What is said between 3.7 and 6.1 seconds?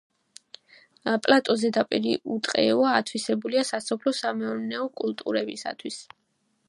სასოფლო-სამეურნეო კულტურებისათვის.